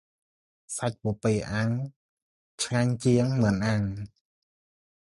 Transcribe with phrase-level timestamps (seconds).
[0.77, 1.71] សាច់ពពែអាំង
[2.63, 3.81] ឆ្ងាញ់ជាង មាន់អាំង។